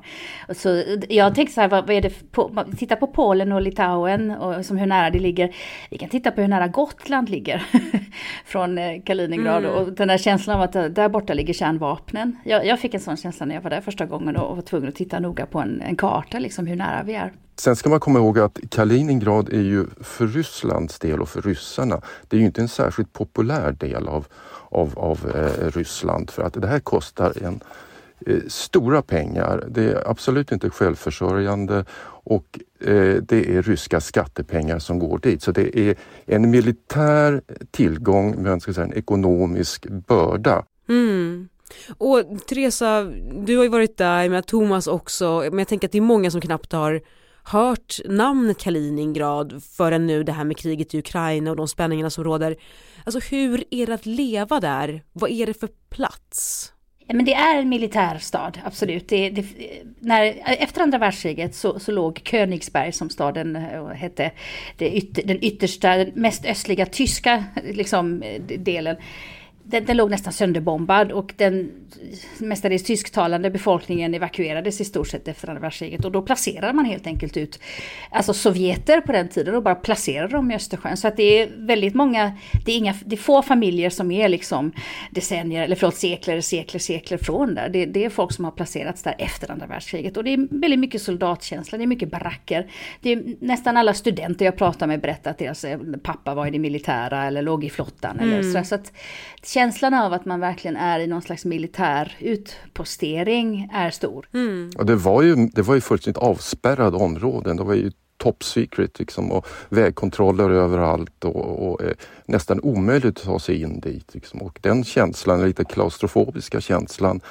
Så 0.49 0.83
jag 1.09 1.35
tänkte 1.35 1.53
så 1.53 1.61
här, 1.61 1.67
vad, 1.67 1.87
vad 1.87 1.95
är 1.95 2.01
det, 2.01 2.31
på, 2.31 2.63
titta 2.77 2.95
på 2.95 3.07
Polen 3.07 3.51
och 3.51 3.61
Litauen 3.61 4.31
och 4.31 4.65
som 4.65 4.77
hur 4.77 4.85
nära 4.85 5.09
det 5.09 5.19
ligger. 5.19 5.55
Vi 5.89 5.97
kan 5.97 6.09
titta 6.09 6.31
på 6.31 6.41
hur 6.41 6.47
nära 6.47 6.67
Gotland 6.67 7.29
ligger 7.29 7.63
från 8.45 8.77
eh, 8.77 9.01
Kaliningrad 9.01 9.65
mm. 9.65 9.75
och 9.75 9.91
den 9.91 10.07
där 10.07 10.17
känslan 10.17 10.55
av 10.55 10.61
att 10.61 10.95
där 10.95 11.09
borta 11.09 11.33
ligger 11.33 11.53
kärnvapnen. 11.53 12.37
Jag, 12.43 12.65
jag 12.65 12.79
fick 12.79 12.93
en 12.93 12.99
sån 12.99 13.17
känsla 13.17 13.45
när 13.45 13.55
jag 13.55 13.61
var 13.61 13.69
där 13.69 13.81
första 13.81 14.05
gången 14.05 14.35
och 14.35 14.55
var 14.55 14.63
tvungen 14.63 14.89
att 14.89 14.95
titta 14.95 15.19
noga 15.19 15.45
på 15.45 15.59
en, 15.59 15.81
en 15.81 15.95
karta, 15.95 16.39
liksom 16.39 16.67
hur 16.67 16.75
nära 16.75 17.03
vi 17.03 17.13
är. 17.13 17.31
Sen 17.57 17.75
ska 17.75 17.89
man 17.89 17.99
komma 17.99 18.19
ihåg 18.19 18.39
att 18.39 18.59
Kaliningrad 18.69 19.53
är 19.53 19.61
ju 19.61 19.85
för 20.01 20.27
Rysslands 20.27 20.99
del 20.99 21.21
och 21.21 21.29
för 21.29 21.41
ryssarna, 21.41 22.01
det 22.27 22.35
är 22.37 22.39
ju 22.39 22.45
inte 22.45 22.61
en 22.61 22.67
särskilt 22.67 23.13
populär 23.13 23.71
del 23.71 24.07
av, 24.07 24.27
av, 24.69 24.99
av 24.99 25.31
eh, 25.35 25.71
Ryssland 25.71 26.29
för 26.29 26.43
att 26.43 26.53
det 26.53 26.67
här 26.67 26.79
kostar 26.79 27.33
en 27.43 27.59
eh, 28.25 28.41
stora 28.47 29.01
pengar. 29.01 29.63
Det 29.69 29.83
är 29.83 30.09
absolut 30.09 30.51
inte 30.51 30.69
självförsörjande 30.69 31.85
och 32.25 32.59
eh, 32.79 33.15
det 33.21 33.55
är 33.55 33.61
ryska 33.61 34.01
skattepengar 34.01 34.79
som 34.79 34.99
går 34.99 35.19
dit. 35.19 35.43
Så 35.43 35.51
det 35.51 35.79
är 35.79 35.95
en 36.25 36.51
militär 36.51 37.41
tillgång 37.71 38.35
men 38.37 38.61
ska 38.61 38.73
säga, 38.73 38.85
en 38.85 38.93
ekonomisk 38.93 39.87
börda. 39.89 40.65
Mm. 40.89 41.49
Och 41.97 42.23
Teresa, 42.47 43.03
du 43.33 43.57
har 43.57 43.63
ju 43.63 43.69
varit 43.69 43.97
där, 43.97 44.29
med 44.29 44.45
Thomas 44.45 44.87
också, 44.87 45.39
men 45.49 45.59
jag 45.59 45.67
tänker 45.67 45.87
att 45.87 45.91
det 45.91 45.97
är 45.97 46.01
många 46.01 46.31
som 46.31 46.41
knappt 46.41 46.71
har 46.71 47.01
hört 47.45 47.99
namnet 48.05 48.57
Kaliningrad 48.57 49.63
förrän 49.63 50.07
nu 50.07 50.23
det 50.23 50.31
här 50.31 50.43
med 50.43 50.57
kriget 50.57 50.93
i 50.93 50.99
Ukraina 50.99 51.51
och 51.51 51.57
de 51.57 51.67
spänningarna 51.67 52.09
som 52.09 52.23
råder. 52.23 52.55
Alltså 53.03 53.19
hur 53.19 53.63
är 53.71 53.85
det 53.85 53.93
att 53.93 54.05
leva 54.05 54.59
där? 54.59 55.03
Vad 55.13 55.31
är 55.31 55.45
det 55.45 55.53
för 55.53 55.69
plats? 55.89 56.71
Ja, 57.07 57.15
men 57.15 57.25
det 57.25 57.33
är 57.33 57.59
en 57.59 57.69
militär 57.69 58.17
stad, 58.17 58.59
absolut. 58.63 59.09
Det, 59.09 59.29
det, 59.29 59.45
när, 59.99 60.35
efter 60.45 60.81
andra 60.81 60.97
världskriget 60.97 61.55
så, 61.55 61.79
så 61.79 61.91
låg 61.91 62.21
Königsberg, 62.23 62.91
som 62.91 63.09
staden 63.09 63.55
eh, 63.55 63.87
hette, 63.87 64.31
ytter, 64.79 65.23
den 65.27 65.43
yttersta, 65.43 65.95
den 65.95 66.11
mest 66.15 66.45
östliga 66.45 66.85
tyska 66.85 67.43
liksom, 67.63 68.21
eh, 68.21 68.41
delen 68.41 68.95
den, 69.67 69.85
den 69.85 69.97
låg 69.97 70.09
nästan 70.09 70.33
sönderbombad 70.33 71.11
och 71.11 71.33
den 71.37 71.71
mestadels 72.37 72.83
tysktalande 72.83 73.49
befolkningen 73.49 74.13
evakuerades 74.13 74.81
i 74.81 74.85
stort 74.85 75.07
sett 75.07 75.27
efter 75.27 75.47
andra 75.47 75.61
världskriget. 75.61 76.05
Och 76.05 76.11
då 76.11 76.21
placerade 76.21 76.73
man 76.73 76.85
helt 76.85 77.07
enkelt 77.07 77.37
ut 77.37 77.59
alltså 78.11 78.33
sovjeter 78.33 79.01
på 79.01 79.11
den 79.11 79.27
tiden 79.27 79.55
och 79.55 79.63
bara 79.63 79.75
placerade 79.75 80.33
dem 80.33 80.51
i 80.51 80.55
Östersjön. 80.55 80.97
Så 80.97 81.07
att 81.07 81.17
det 81.17 81.41
är 81.41 81.49
väldigt 81.57 81.95
många, 81.95 82.33
det 82.65 82.71
är, 82.71 82.77
inga, 82.77 82.95
det 83.05 83.15
är 83.15 83.17
få 83.17 83.41
familjer 83.41 83.89
som 83.89 84.11
är 84.11 84.29
liksom 84.29 84.71
decennier, 85.11 85.63
eller 85.63 85.75
förlåt 85.75 85.95
sekler, 85.95 86.41
sekler, 86.41 86.79
sekler 86.79 87.17
från 87.17 87.55
där. 87.55 87.69
Det, 87.69 87.85
det 87.85 88.05
är 88.05 88.09
folk 88.09 88.31
som 88.31 88.45
har 88.45 88.51
placerats 88.51 89.03
där 89.03 89.15
efter 89.19 89.51
andra 89.51 89.67
världskriget. 89.67 90.17
Och 90.17 90.23
det 90.23 90.33
är 90.33 90.59
väldigt 90.59 90.79
mycket 90.79 91.01
soldatkänsla, 91.01 91.77
det 91.77 91.83
är 91.83 91.87
mycket 91.87 92.11
baracker. 92.11 92.71
Det 93.01 93.11
är 93.11 93.23
nästan 93.39 93.77
alla 93.77 93.93
studenter 93.93 94.45
jag 94.45 94.57
pratar 94.57 94.87
med 94.87 95.01
berättar 95.01 95.31
att 95.31 95.37
deras 95.37 95.63
eh, 95.63 95.79
pappa 96.03 96.35
var 96.35 96.47
i 96.47 96.51
det 96.51 96.59
militära 96.59 97.25
eller 97.25 97.41
låg 97.41 97.63
i 97.63 97.69
flottan. 97.69 98.19
Mm. 98.19 98.33
Eller 98.33 98.43
så, 98.43 98.63
så 98.63 98.75
att 98.75 98.91
känslan 99.55 99.93
av 99.93 100.13
att 100.13 100.25
man 100.25 100.39
verkligen 100.39 100.77
är 100.77 100.99
i 100.99 101.07
någon 101.07 101.21
slags 101.21 101.45
militär 101.45 102.17
utpostering 102.19 103.69
är 103.73 103.91
stor. 103.91 104.27
Mm. 104.33 104.71
Och 104.77 104.85
det 104.85 104.95
var 104.95 105.21
ju, 105.21 105.35
det 105.35 105.61
var 105.61 105.75
ju 105.75 105.81
fullständigt 105.81 106.23
avspärrade 106.23 106.97
områden. 106.97 107.57
Det 107.57 107.63
var 107.63 107.73
ju 107.73 107.91
top 108.17 108.43
secret 108.43 108.99
liksom, 108.99 109.31
och 109.31 109.47
vägkontroller 109.69 110.49
överallt 110.49 111.23
och, 111.23 111.67
och 111.67 111.83
eh, 111.83 111.93
nästan 112.25 112.59
omöjligt 112.59 113.17
att 113.17 113.23
ta 113.23 113.39
sig 113.39 113.61
in 113.61 113.79
dit. 113.79 114.13
Liksom. 114.13 114.41
Och 114.41 114.59
den 114.61 114.83
känslan, 114.83 115.39
den 115.39 115.47
lite 115.47 115.63
klaustrofobiska 115.63 116.61
känslan, 116.61 117.21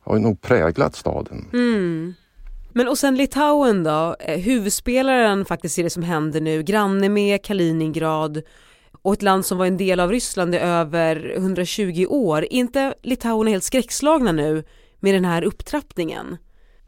har 0.00 0.16
ju 0.16 0.22
nog 0.22 0.40
präglat 0.40 0.96
staden. 0.96 1.48
Mm. 1.52 2.14
Men 2.72 2.88
och 2.88 2.98
sen 2.98 3.16
Litauen 3.16 3.84
då, 3.84 4.16
eh, 4.20 4.38
huvudspelaren 4.38 5.44
faktiskt 5.44 5.78
i 5.78 5.82
det 5.82 5.90
som 5.90 6.02
händer 6.02 6.40
nu, 6.40 6.62
granne 6.62 7.08
med 7.08 7.42
Kaliningrad 7.42 8.42
och 9.02 9.12
ett 9.12 9.22
land 9.22 9.46
som 9.46 9.58
var 9.58 9.66
en 9.66 9.76
del 9.76 10.00
av 10.00 10.10
Ryssland 10.10 10.54
i 10.54 10.58
över 10.58 11.32
120 11.36 12.06
år. 12.08 12.38
Är 12.38 12.52
inte 12.52 12.94
Litauen 13.02 13.46
helt 13.46 13.64
skräckslagna 13.64 14.32
nu 14.32 14.64
med 15.00 15.14
den 15.14 15.24
här 15.24 15.42
upptrappningen? 15.42 16.36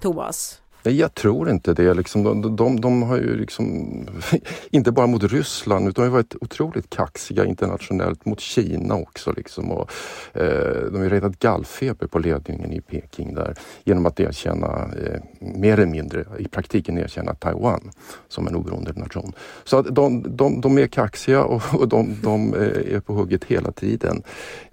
Thomas? 0.00 0.60
Nej, 0.84 0.96
jag 0.96 1.14
tror 1.14 1.50
inte 1.50 1.74
det. 1.74 1.94
Liksom, 1.94 2.22
de, 2.22 2.56
de, 2.56 2.80
de, 2.80 3.02
har 3.02 3.16
ju 3.16 3.36
liksom, 3.36 3.92
inte 4.70 4.92
bara 4.92 5.06
mot 5.06 5.22
Ryssland 5.22 5.88
utan 5.88 6.04
de 6.04 6.10
har 6.10 6.16
varit 6.16 6.34
otroligt 6.40 6.90
kaxiga 6.90 7.44
internationellt 7.44 8.24
mot 8.24 8.40
Kina 8.40 8.94
också. 8.94 9.32
Liksom, 9.32 9.70
och, 9.70 9.90
eh, 10.32 10.90
de 10.92 10.96
har 10.96 11.02
ju 11.02 11.08
retat 11.08 11.38
gallfeber 11.38 12.06
på 12.06 12.18
ledningen 12.18 12.72
i 12.72 12.80
Peking 12.80 13.34
där 13.34 13.54
genom 13.84 14.06
att 14.06 14.20
erkänna, 14.20 14.66
eh, 14.66 15.20
mer 15.38 15.72
eller 15.72 15.86
mindre 15.86 16.24
i 16.38 16.48
praktiken 16.48 16.98
erkänna 16.98 17.34
Taiwan 17.34 17.90
som 18.28 18.46
en 18.46 18.54
oberoende 18.54 18.92
nation. 18.92 19.32
Så 19.64 19.78
att 19.78 19.94
de, 19.94 20.36
de, 20.36 20.60
de 20.60 20.78
är 20.78 20.86
kaxiga 20.86 21.44
och, 21.44 21.62
och 21.74 21.88
de, 21.88 22.16
de, 22.22 22.54
eh, 22.54 22.94
är 22.94 23.00
på 23.00 23.12
hugget 23.12 23.44
hela 23.44 23.72
tiden. 23.72 24.22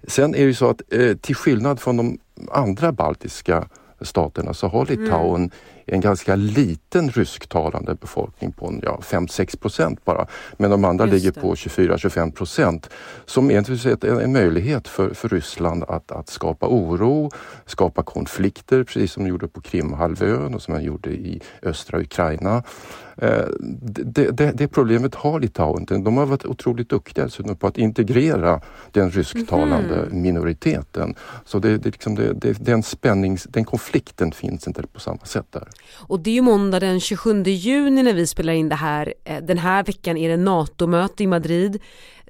Sen 0.08 0.34
är 0.34 0.38
det 0.38 0.44
ju 0.44 0.54
så 0.54 0.70
att 0.70 0.82
eh, 0.92 1.16
till 1.16 1.36
skillnad 1.36 1.80
från 1.80 1.96
de 1.96 2.18
andra 2.50 2.92
baltiska 2.92 3.68
staterna 4.00 4.54
så 4.54 4.68
har 4.68 4.86
Litauen 4.86 5.42
mm 5.42 5.50
en 5.86 6.00
ganska 6.00 6.36
liten 6.36 7.10
rysktalande 7.10 7.94
befolkning 7.94 8.52
på 8.52 8.80
ja, 8.82 9.00
5-6 9.02 9.58
procent 9.58 10.04
bara. 10.04 10.26
Men 10.56 10.70
de 10.70 10.84
andra 10.84 11.06
Just 11.06 11.14
ligger 11.14 11.40
på 11.40 11.54
24-25 11.54 12.32
procent. 12.32 12.90
Som 13.26 13.50
är 13.50 14.04
en, 14.04 14.20
en 14.20 14.32
möjlighet 14.32 14.88
för, 14.88 15.14
för 15.14 15.28
Ryssland 15.28 15.84
att, 15.88 16.12
att 16.12 16.28
skapa 16.28 16.66
oro, 16.66 17.30
skapa 17.66 18.02
konflikter 18.02 18.84
precis 18.84 19.12
som 19.12 19.24
de 19.24 19.30
gjorde 19.30 19.48
på 19.48 19.60
Krimhalvön 19.60 20.54
och 20.54 20.62
som 20.62 20.74
man 20.74 20.84
gjorde 20.84 21.10
i 21.10 21.40
östra 21.62 22.00
Ukraina. 22.00 22.62
Eh, 23.16 23.44
det, 23.60 24.30
det, 24.30 24.52
det, 24.52 24.68
problemet 24.68 25.14
har 25.14 25.40
Litauen. 25.40 25.84
De 26.04 26.16
har 26.16 26.26
varit 26.26 26.44
otroligt 26.44 26.88
duktiga 26.88 27.28
på 27.58 27.66
att 27.66 27.78
integrera 27.78 28.60
den 28.90 29.10
rysktalande 29.10 29.94
mm. 29.94 30.22
minoriteten. 30.22 31.14
Så 31.44 31.58
det, 31.58 31.78
det, 31.78 31.90
liksom 31.90 32.40
den, 32.58 32.82
spännings, 32.82 33.44
den 33.44 33.64
konflikten 33.64 34.32
finns 34.32 34.66
inte 34.66 34.82
på 34.82 35.00
samma 35.00 35.24
sätt 35.24 35.46
där. 35.50 35.68
Och 35.98 36.20
det 36.20 36.30
är 36.30 36.34
ju 36.34 36.42
måndag 36.42 36.80
den 36.80 37.00
27 37.00 37.42
juni 37.42 38.02
när 38.02 38.14
vi 38.14 38.26
spelar 38.26 38.52
in 38.52 38.68
det 38.68 38.74
här. 38.74 39.14
Eh, 39.24 39.42
den 39.42 39.58
här 39.58 39.84
veckan 39.84 40.16
är 40.16 40.28
det 40.28 40.36
NATO-möte 40.36 41.22
i 41.22 41.26
Madrid. 41.26 41.82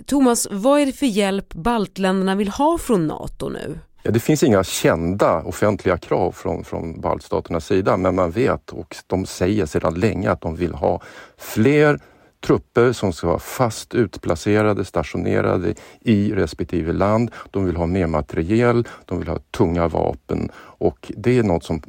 Thomas, 0.06 0.48
vad 0.50 0.80
är 0.80 0.86
det 0.86 0.92
för 0.92 1.06
hjälp 1.06 1.54
baltländerna 1.54 2.34
vill 2.34 2.48
ha 2.48 2.78
från 2.78 3.06
NATO 3.06 3.48
nu? 3.48 3.78
Ja, 4.04 4.10
det 4.10 4.20
finns 4.20 4.42
inga 4.42 4.64
kända 4.64 5.42
offentliga 5.42 5.98
krav 5.98 6.32
från, 6.32 6.64
från 6.64 7.00
baltstaternas 7.00 7.66
sida 7.66 7.96
men 7.96 8.14
man 8.14 8.30
vet 8.30 8.70
och 8.70 8.96
de 9.06 9.26
säger 9.26 9.66
sedan 9.66 9.94
länge 9.94 10.30
att 10.30 10.40
de 10.40 10.56
vill 10.56 10.74
ha 10.74 11.00
fler 11.38 12.00
trupper 12.46 12.92
som 12.92 13.12
ska 13.12 13.26
vara 13.26 13.38
fast 13.38 13.94
utplacerade, 13.94 14.84
stationerade 14.84 15.74
i 16.00 16.32
respektive 16.32 16.92
land. 16.92 17.30
De 17.50 17.64
vill 17.64 17.76
ha 17.76 17.86
mer 17.86 18.06
materiel, 18.06 18.88
de 19.04 19.18
vill 19.18 19.28
ha 19.28 19.38
tunga 19.38 19.88
vapen 19.88 20.50
och 20.56 21.12
det 21.16 21.38
är 21.38 21.42
något 21.42 21.64
som 21.64 21.82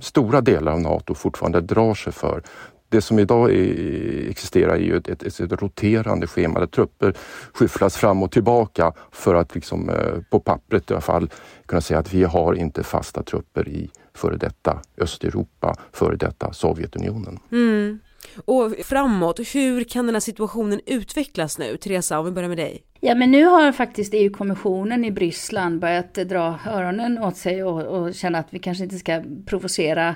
stora 0.00 0.40
delar 0.40 0.72
av 0.72 0.80
Nato 0.80 1.14
fortfarande 1.14 1.60
drar 1.60 1.94
sig 1.94 2.12
för. 2.12 2.42
Det 2.88 3.00
som 3.00 3.18
idag 3.18 3.50
är, 3.50 4.30
existerar 4.30 4.74
är 4.74 4.78
ju 4.78 4.96
ett, 4.96 5.08
ett, 5.08 5.40
ett, 5.40 5.52
roterande 5.52 6.26
schema 6.26 6.60
där 6.60 6.66
trupper 6.66 7.14
skyfflas 7.52 7.96
fram 7.96 8.22
och 8.22 8.30
tillbaka 8.30 8.92
för 9.12 9.34
att 9.34 9.54
liksom, 9.54 9.90
eh, 9.90 10.22
på 10.30 10.40
pappret 10.40 10.90
i 10.90 10.94
alla 10.94 11.00
fall 11.00 11.30
kunna 11.66 11.80
säga 11.80 12.00
att 12.00 12.14
vi 12.14 12.24
har 12.24 12.54
inte 12.54 12.82
fasta 12.82 13.22
trupper 13.22 13.68
i 13.68 13.90
före 14.14 14.36
detta 14.36 14.80
Östeuropa, 14.98 15.74
före 15.92 16.16
detta 16.16 16.52
Sovjetunionen. 16.52 17.38
Mm. 17.52 17.98
Och 18.44 18.74
framåt, 18.84 19.40
hur 19.54 19.84
kan 19.84 20.06
den 20.06 20.14
här 20.14 20.20
situationen 20.20 20.80
utvecklas 20.86 21.58
nu? 21.58 21.76
Teresa, 21.76 22.18
om 22.18 22.24
vi 22.24 22.30
börjar 22.30 22.48
med 22.48 22.58
dig. 22.58 22.82
Ja 23.06 23.14
men 23.14 23.30
nu 23.30 23.44
har 23.44 23.72
faktiskt 23.72 24.14
EU-kommissionen 24.14 25.04
i 25.04 25.10
Bryssland 25.10 25.80
börjat 25.80 26.14
dra 26.14 26.58
öronen 26.66 27.18
åt 27.18 27.36
sig 27.36 27.64
och, 27.64 27.82
och 27.82 28.14
känna 28.14 28.38
att 28.38 28.46
vi 28.50 28.58
kanske 28.58 28.84
inte 28.84 28.98
ska 28.98 29.22
provocera 29.46 30.14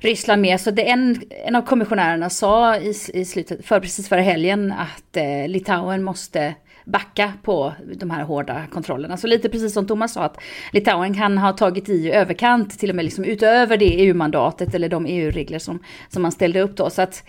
Ryssland 0.00 0.42
mer. 0.42 0.56
Så 0.56 0.70
det 0.70 0.90
en, 0.90 1.20
en 1.46 1.56
av 1.56 1.62
kommissionärerna 1.62 2.30
sa 2.30 2.76
i, 2.76 2.94
i 3.14 3.24
slutet, 3.24 3.66
för 3.66 3.80
precis 3.80 4.08
före 4.08 4.20
helgen 4.20 4.72
att 4.72 5.16
eh, 5.16 5.48
Litauen 5.48 6.02
måste 6.02 6.54
backa 6.84 7.32
på 7.42 7.72
de 7.96 8.10
här 8.10 8.24
hårda 8.24 8.66
kontrollerna. 8.72 9.16
Så 9.16 9.26
lite 9.26 9.48
precis 9.48 9.72
som 9.72 9.86
Thomas 9.86 10.12
sa 10.12 10.22
att 10.22 10.40
Litauen 10.72 11.14
kan 11.14 11.38
ha 11.38 11.52
tagit 11.52 11.88
i 11.88 12.10
överkant, 12.10 12.78
till 12.78 12.90
och 12.90 12.96
med 12.96 13.04
liksom 13.04 13.24
utöver 13.24 13.76
det 13.76 14.02
EU-mandatet 14.04 14.74
eller 14.74 14.88
de 14.88 15.06
EU-regler 15.06 15.58
som, 15.58 15.78
som 16.08 16.22
man 16.22 16.32
ställde 16.32 16.60
upp 16.60 16.76
då. 16.76 16.90
Så 16.90 17.02
att 17.02 17.24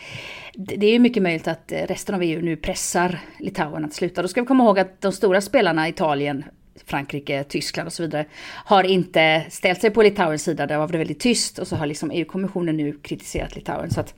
det 0.53 0.85
är 0.85 0.91
ju 0.91 0.99
mycket 0.99 1.23
möjligt 1.23 1.47
att 1.47 1.73
resten 1.87 2.15
av 2.15 2.21
EU 2.23 2.41
nu 2.41 2.57
pressar 2.57 3.19
Litauen 3.39 3.85
att 3.85 3.93
sluta. 3.93 4.21
Då 4.21 4.27
ska 4.27 4.41
vi 4.41 4.47
komma 4.47 4.63
ihåg 4.63 4.79
att 4.79 5.01
de 5.01 5.11
stora 5.11 5.41
spelarna, 5.41 5.89
Italien, 5.89 6.43
Frankrike, 6.85 7.43
Tyskland 7.43 7.87
och 7.87 7.93
så 7.93 8.03
vidare, 8.03 8.25
har 8.65 8.83
inte 8.83 9.45
ställt 9.49 9.81
sig 9.81 9.89
på 9.89 10.01
Litauens 10.01 10.43
sida. 10.43 10.67
Där 10.67 10.75
har 10.75 10.87
varit 10.87 10.99
väldigt 10.99 11.19
tyst 11.19 11.59
och 11.59 11.67
så 11.67 11.75
har 11.75 11.85
liksom 11.85 12.11
EU-kommissionen 12.11 12.77
nu 12.77 12.93
kritiserat 13.01 13.55
Litauen. 13.55 13.91
Så 13.91 13.99
att 13.99 14.13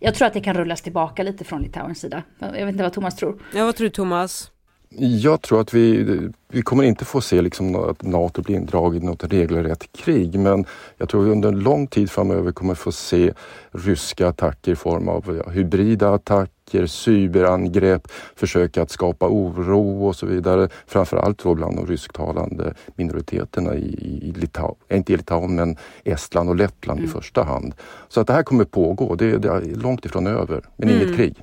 jag 0.00 0.14
tror 0.14 0.26
att 0.26 0.34
det 0.34 0.40
kan 0.40 0.56
rullas 0.56 0.82
tillbaka 0.82 1.22
lite 1.22 1.44
från 1.44 1.62
Litauens 1.62 2.00
sida. 2.00 2.22
Jag 2.38 2.52
vet 2.52 2.68
inte 2.68 2.82
vad 2.82 2.92
Thomas 2.92 3.16
tror. 3.16 3.42
Ja, 3.54 3.64
vad 3.64 3.76
tror 3.76 3.84
du 3.84 3.90
Thomas? 3.90 4.50
Jag 4.98 5.42
tror 5.42 5.60
att 5.60 5.74
vi, 5.74 6.18
vi 6.48 6.62
kommer 6.62 6.84
inte 6.84 7.04
få 7.04 7.20
se 7.20 7.42
liksom 7.42 7.76
att 7.76 8.02
Nato 8.02 8.42
blir 8.42 8.56
indraget 8.56 9.02
i 9.02 9.06
något 9.06 9.24
regelrätt 9.24 9.92
krig 9.92 10.38
men 10.38 10.64
jag 10.96 11.08
tror 11.08 11.20
att 11.20 11.26
vi 11.26 11.32
under 11.32 11.48
en 11.48 11.58
lång 11.58 11.86
tid 11.86 12.10
framöver 12.10 12.52
kommer 12.52 12.74
få 12.74 12.92
se 12.92 13.32
ryska 13.70 14.28
attacker 14.28 14.72
i 14.72 14.76
form 14.76 15.08
av 15.08 15.42
ja, 15.44 15.50
hybrida 15.50 16.14
attacker, 16.14 16.86
cyberangrepp, 16.86 18.08
försök 18.36 18.76
att 18.76 18.90
skapa 18.90 19.28
oro 19.28 20.06
och 20.06 20.16
så 20.16 20.26
vidare. 20.26 20.68
Framförallt 20.86 21.38
då 21.38 21.54
bland 21.54 21.76
de 21.76 21.86
rysktalande 21.86 22.74
minoriteterna 22.94 23.74
i, 23.74 24.20
i 24.22 24.32
Litauen, 24.36 24.76
inte 24.92 25.12
i 25.12 25.16
Litauen 25.16 25.54
men 25.54 25.76
Estland 26.04 26.48
och 26.48 26.56
Lettland 26.56 27.00
mm. 27.00 27.10
i 27.10 27.12
första 27.12 27.42
hand. 27.42 27.74
Så 28.08 28.20
att 28.20 28.26
det 28.26 28.32
här 28.32 28.42
kommer 28.42 28.64
pågå, 28.64 29.14
det, 29.14 29.38
det 29.38 29.48
är 29.48 29.60
långt 29.60 30.04
ifrån 30.04 30.26
över 30.26 30.64
men 30.76 30.88
mm. 30.88 31.02
inget 31.02 31.16
krig. 31.16 31.36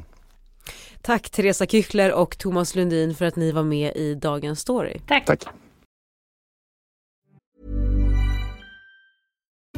Tack 1.06 1.30
Teresa 1.30 1.66
Kychler 1.66 2.14
och 2.14 2.38
Thomas 2.38 2.76
Lundin 2.76 3.16
för 3.16 3.26
att 3.26 3.36
ni 3.36 3.52
var 3.52 3.64
med 3.64 3.96
i 3.96 4.16
Dagens 4.16 4.60
Story. 4.60 5.00
Tack. 5.08 5.26
Tack. 5.26 5.46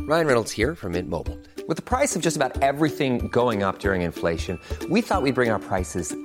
Ryan 0.10 0.26
Reynolds 0.26 0.58
här 0.58 0.76
från 0.76 0.92
Mint 0.92 1.10
Mobile. 1.10 1.38
Med 1.68 1.86
priset 1.86 2.24
på 2.24 2.28
nästan 2.28 2.52
allt 2.62 2.98
som 2.98 3.20
går 3.30 3.48
upp 3.48 3.86
under 3.86 3.96
inflationen, 3.96 4.60
trodde 4.80 4.94
vi 4.94 5.00
att 5.00 5.24
vi 5.24 5.32
skulle 5.32 5.34
bring 5.34 5.52
våra 5.52 5.60
priser 5.60 6.25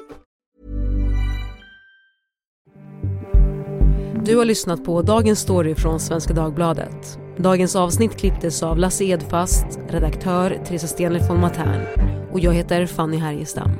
Du 4.25 4.37
har 4.37 4.45
lyssnat 4.45 4.83
på 4.83 5.01
Dagens 5.01 5.39
Story 5.39 5.75
från 5.75 5.99
Svenska 5.99 6.33
Dagbladet. 6.33 7.19
Dagens 7.37 7.75
avsnitt 7.75 8.17
klipptes 8.17 8.63
av 8.63 8.77
Lasse 8.77 9.03
Edfast, 9.03 9.65
redaktör 9.89 10.59
Teresa 10.65 10.87
Stenlöf 10.87 11.29
von 11.29 11.39
Matern 11.39 11.85
och 12.31 12.39
jag 12.39 12.53
heter 12.53 12.85
Fanny 12.85 13.17
Härgestam. 13.17 13.71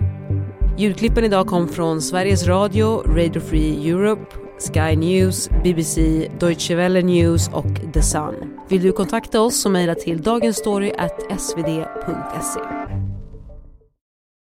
Ljudklippen 0.78 1.24
idag 1.24 1.48
kom 1.48 1.68
från 1.68 2.02
Sveriges 2.02 2.48
Radio, 2.48 3.04
Radio 3.16 3.42
Free 3.42 3.90
Europe, 3.90 4.36
Sky 4.74 4.96
News, 4.96 5.50
BBC, 5.64 6.28
Deutsche 6.40 6.76
Welle 6.76 7.02
News 7.02 7.48
och 7.48 7.94
The 7.94 8.02
Sun. 8.02 8.34
Vill 8.70 8.82
du 8.82 8.92
kontakta 8.92 9.42
oss 9.42 9.62
så 9.62 9.70
mejla 9.70 9.96
till 9.96 10.22
dagensstory.svd.se. 10.22 12.81